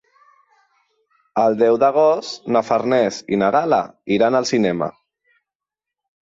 [1.41, 3.83] El deu d'agost na Farners i na Gal·la
[4.17, 4.91] iran al cinema.